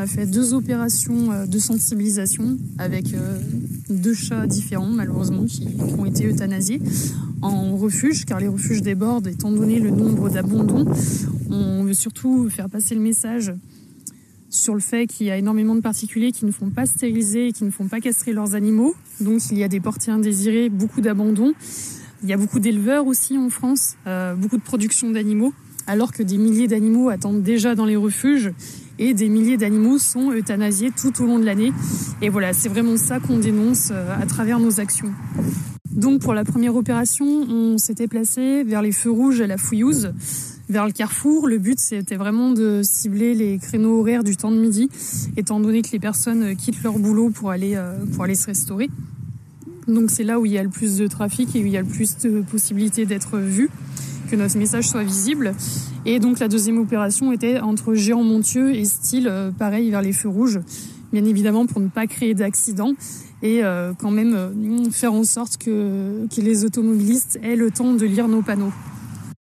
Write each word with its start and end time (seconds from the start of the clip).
a 0.00 0.06
fait 0.06 0.26
deux 0.26 0.54
opérations 0.54 1.30
euh, 1.30 1.46
de 1.46 1.58
sensibilisation 1.58 2.56
avec 2.78 3.14
euh, 3.14 3.38
deux 3.88 4.14
chats 4.14 4.46
différents, 4.46 4.88
malheureusement, 4.88 5.44
qui 5.44 5.68
ont 5.98 6.06
été 6.06 6.26
euthanasiés 6.26 6.80
en 7.42 7.76
refuge, 7.76 8.24
car 8.24 8.40
les 8.40 8.48
refuges 8.48 8.82
débordent 8.82 9.28
étant 9.28 9.52
donné 9.52 9.78
le 9.78 9.90
nombre 9.90 10.28
d'abandons. 10.30 10.84
On 11.50 11.84
veut 11.84 11.94
surtout 11.94 12.48
faire 12.50 12.68
passer 12.68 12.94
le 12.94 13.00
message 13.00 13.52
sur 14.48 14.74
le 14.74 14.80
fait 14.80 15.06
qu'il 15.06 15.26
y 15.26 15.30
a 15.30 15.36
énormément 15.36 15.74
de 15.74 15.80
particuliers 15.80 16.32
qui 16.32 16.44
ne 16.44 16.50
font 16.50 16.70
pas 16.70 16.86
stériliser 16.86 17.48
et 17.48 17.52
qui 17.52 17.64
ne 17.64 17.70
font 17.70 17.86
pas 17.86 18.00
castrer 18.00 18.32
leurs 18.32 18.54
animaux. 18.54 18.94
Donc 19.20 19.40
il 19.50 19.58
y 19.58 19.64
a 19.64 19.68
des 19.68 19.80
portiers 19.80 20.12
indésirés, 20.12 20.68
beaucoup 20.68 21.00
d'abandons. 21.00 21.52
Il 22.22 22.28
y 22.28 22.32
a 22.32 22.36
beaucoup 22.36 22.58
d'éleveurs 22.58 23.06
aussi 23.06 23.38
en 23.38 23.48
France, 23.48 23.94
euh, 24.06 24.34
beaucoup 24.34 24.58
de 24.58 24.62
production 24.62 25.10
d'animaux, 25.10 25.54
alors 25.86 26.12
que 26.12 26.22
des 26.22 26.36
milliers 26.36 26.68
d'animaux 26.68 27.08
attendent 27.08 27.42
déjà 27.42 27.74
dans 27.74 27.86
les 27.86 27.96
refuges 27.96 28.52
et 29.00 29.14
des 29.14 29.28
milliers 29.28 29.56
d'animaux 29.56 29.98
sont 29.98 30.30
euthanasiés 30.30 30.92
tout 30.92 31.22
au 31.22 31.26
long 31.26 31.40
de 31.40 31.44
l'année. 31.44 31.72
Et 32.22 32.28
voilà, 32.28 32.52
c'est 32.52 32.68
vraiment 32.68 32.96
ça 32.96 33.18
qu'on 33.18 33.38
dénonce 33.38 33.88
euh, 33.90 34.14
à 34.14 34.26
travers 34.26 34.60
nos 34.60 34.78
actions. 34.78 35.12
Donc 35.90 36.20
pour 36.20 36.34
la 36.34 36.44
première 36.44 36.76
opération, 36.76 37.26
on 37.26 37.78
s'était 37.78 38.06
placé 38.06 38.62
vers 38.62 38.82
les 38.82 38.92
feux 38.92 39.10
rouges 39.10 39.40
à 39.40 39.46
la 39.46 39.56
Fouillouse, 39.56 40.12
vers 40.68 40.86
le 40.86 40.92
carrefour. 40.92 41.48
Le 41.48 41.58
but, 41.58 41.80
c'était 41.80 42.16
vraiment 42.16 42.52
de 42.52 42.82
cibler 42.84 43.34
les 43.34 43.58
créneaux 43.58 44.00
horaires 44.00 44.22
du 44.22 44.36
temps 44.36 44.52
de 44.52 44.58
midi, 44.58 44.88
étant 45.36 45.58
donné 45.58 45.82
que 45.82 45.90
les 45.92 45.98
personnes 45.98 46.54
quittent 46.54 46.82
leur 46.84 46.98
boulot 46.98 47.30
pour 47.30 47.50
aller, 47.50 47.74
euh, 47.74 48.04
pour 48.14 48.24
aller 48.24 48.36
se 48.36 48.46
restaurer. 48.46 48.88
Donc 49.88 50.10
c'est 50.10 50.24
là 50.24 50.38
où 50.38 50.46
il 50.46 50.52
y 50.52 50.58
a 50.58 50.62
le 50.62 50.68
plus 50.68 50.98
de 50.98 51.06
trafic 51.06 51.56
et 51.56 51.62
où 51.62 51.66
il 51.66 51.72
y 51.72 51.76
a 51.76 51.82
le 51.82 51.88
plus 51.88 52.18
de 52.18 52.42
possibilités 52.42 53.06
d'être 53.06 53.38
vu, 53.38 53.70
que 54.30 54.36
notre 54.36 54.56
message 54.56 54.88
soit 54.88 55.02
visible. 55.02 55.54
Et 56.06 56.18
donc 56.18 56.38
la 56.38 56.48
deuxième 56.48 56.78
opération 56.78 57.32
était 57.32 57.60
entre 57.60 57.94
Géant-Montieux 57.94 58.74
et 58.74 58.84
Style, 58.84 59.26
euh, 59.28 59.50
pareil, 59.50 59.90
vers 59.90 60.02
les 60.02 60.12
feux 60.12 60.28
rouges, 60.28 60.60
bien 61.12 61.24
évidemment 61.24 61.66
pour 61.66 61.80
ne 61.80 61.88
pas 61.88 62.06
créer 62.06 62.34
d'accidents 62.34 62.92
et 63.42 63.64
euh, 63.64 63.92
quand 63.98 64.10
même 64.10 64.90
faire 64.92 65.12
en 65.12 65.24
sorte 65.24 65.56
que 65.56 66.26
les 66.36 66.64
automobilistes 66.64 67.38
aient 67.42 67.56
le 67.56 67.70
temps 67.70 67.94
de 67.94 68.06
lire 68.06 68.28
nos 68.28 68.42
panneaux. 68.42 68.72